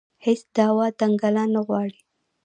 هېڅ 0.25 0.41
دعوا 0.55 0.87
دنګله 0.99 1.43
نه 1.53 1.61
غواړي 1.67 1.99